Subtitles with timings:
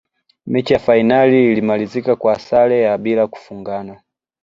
[0.45, 4.03] mechi ya fainali ilimalizika kwa sare ya bila kufungana